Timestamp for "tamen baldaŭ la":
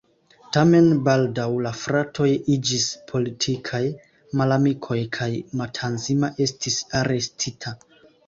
0.55-1.73